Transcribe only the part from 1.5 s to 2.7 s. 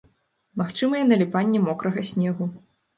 мокрага снегу.